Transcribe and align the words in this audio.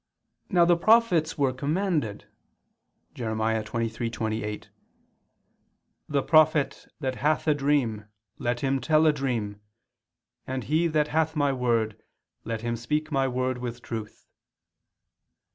Now 0.49 0.65
the 0.65 0.75
prophets 0.77 1.37
were 1.37 1.53
commanded 1.53 2.25
(Jer. 3.13 3.35
23:28): 3.35 4.65
"The 6.09 6.23
prophet 6.23 6.87
that 6.99 7.17
hath 7.17 7.47
a 7.47 7.53
dream, 7.53 8.05
let 8.39 8.61
him 8.61 8.81
tell 8.81 9.05
a 9.05 9.13
dream; 9.13 9.61
and 10.47 10.63
he 10.63 10.87
that 10.87 11.09
hath 11.09 11.35
My 11.35 11.53
word, 11.53 12.01
let 12.43 12.61
him 12.61 12.75
speak 12.75 13.11
My 13.11 13.27
word 13.27 13.59
with 13.59 13.83
truth." 13.83 14.25